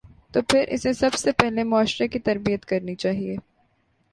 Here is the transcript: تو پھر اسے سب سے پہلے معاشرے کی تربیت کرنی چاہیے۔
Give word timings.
تو 0.31 0.41
پھر 0.41 0.65
اسے 0.67 0.93
سب 0.93 1.13
سے 1.13 1.31
پہلے 1.31 1.63
معاشرے 1.63 2.07
کی 2.07 2.19
تربیت 2.19 2.65
کرنی 2.65 2.95
چاہیے۔ 2.95 3.35